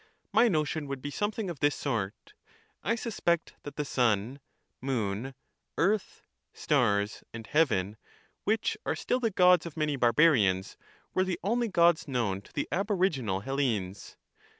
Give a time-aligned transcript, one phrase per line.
[0.33, 2.33] My notion would be something of this sort:—
[2.83, 4.39] I sus The Gods pect that the sun,
[4.81, 5.35] moon,
[5.77, 7.97] earth, stars, and heaven,
[8.43, 10.75] which are were origi still the Gods of many barbarians,
[11.13, 14.17] were the only Gods known "he^tlrs^ to the aboriginal Hellenes.